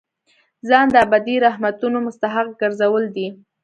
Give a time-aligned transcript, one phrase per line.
[0.69, 3.27] ځان د ابدي رحمتونو مستحق ګرځول دي.